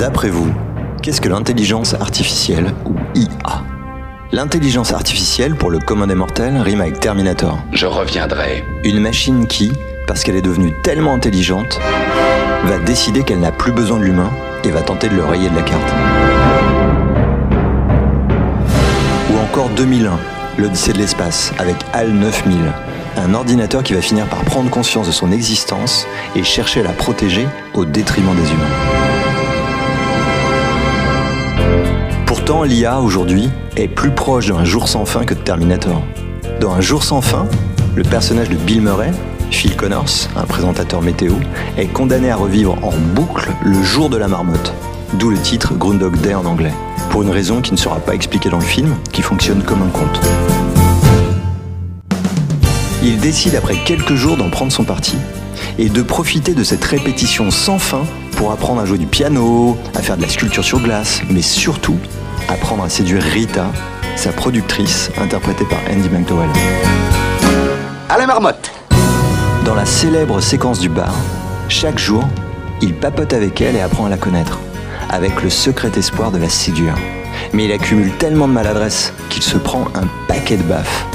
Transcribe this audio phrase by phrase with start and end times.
[0.00, 0.50] D'après vous,
[1.02, 3.62] qu'est-ce que l'intelligence artificielle ou IA
[4.32, 7.58] L'intelligence artificielle, pour le commun des mortels, rime avec Terminator.
[7.74, 8.64] Je reviendrai.
[8.82, 9.70] Une machine qui,
[10.06, 11.78] parce qu'elle est devenue tellement intelligente,
[12.64, 14.30] va décider qu'elle n'a plus besoin de l'humain
[14.64, 15.94] et va tenter de le rayer de la carte.
[19.30, 20.18] Ou encore 2001,
[20.56, 22.56] l'Odyssée de l'espace, avec HAL 9000,
[23.18, 26.92] un ordinateur qui va finir par prendre conscience de son existence et chercher à la
[26.94, 28.99] protéger au détriment des humains.
[32.50, 36.02] L'IA aujourd'hui est plus proche d'un jour sans fin que de Terminator.
[36.60, 37.46] Dans Un jour sans fin,
[37.94, 39.12] le personnage de Bill Murray,
[39.50, 41.34] Phil Connors, un présentateur météo,
[41.78, 44.74] est condamné à revivre en boucle le jour de la marmotte,
[45.14, 46.72] d'où le titre Groundhog Day en anglais,
[47.10, 49.90] pour une raison qui ne sera pas expliquée dans le film, qui fonctionne comme un
[49.90, 50.20] conte.
[53.02, 55.16] Il décide après quelques jours d'en prendre son parti
[55.78, 60.02] et de profiter de cette répétition sans fin pour apprendre à jouer du piano, à
[60.02, 61.96] faire de la sculpture sur glace, mais surtout
[62.48, 63.66] apprendre à séduire Rita,
[64.16, 66.48] sa productrice, interprétée par Andy McDowell.
[68.08, 68.70] À la marmotte
[69.64, 71.14] Dans la célèbre séquence du bar,
[71.68, 72.24] chaque jour,
[72.80, 74.58] il papote avec elle et apprend à la connaître,
[75.08, 76.94] avec le secret espoir de la séduire.
[77.52, 81.06] Mais il accumule tellement de maladresse qu'il se prend un paquet de baffes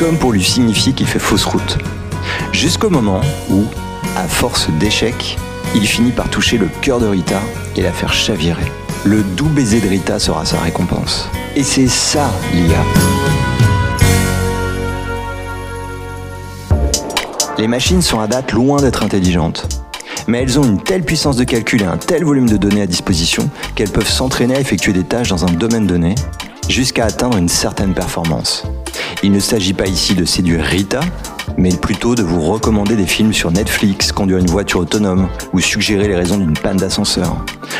[0.00, 1.76] comme pour lui signifier qu'il fait fausse route.
[2.52, 3.66] Jusqu'au moment où,
[4.16, 5.36] à force d'échecs,
[5.74, 7.40] il finit par toucher le cœur de Rita
[7.76, 8.64] et la faire chavirer.
[9.04, 11.28] Le doux baiser de Rita sera sa récompense.
[11.56, 12.84] Et c'est ça l'IA.
[17.58, 19.68] Les machines sont à date loin d'être intelligentes.
[20.26, 22.86] Mais elles ont une telle puissance de calcul et un tel volume de données à
[22.86, 26.14] disposition qu'elles peuvent s'entraîner à effectuer des tâches dans un domaine donné
[26.68, 28.64] jusqu'à atteindre une certaine performance.
[29.22, 31.00] Il ne s'agit pas ici de séduire Rita,
[31.60, 36.08] mais plutôt de vous recommander des films sur Netflix, conduire une voiture autonome ou suggérer
[36.08, 37.36] les raisons d'une panne d'ascenseur.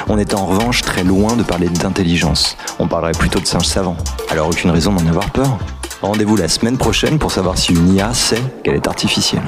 [0.08, 2.58] On est en revanche très loin de parler d'intelligence.
[2.78, 3.96] On parlerait plutôt de singe savant.
[4.28, 5.58] Alors aucune raison d'en avoir peur.
[6.02, 9.42] Rendez-vous la semaine prochaine pour savoir si une IA sait qu'elle est artificielle.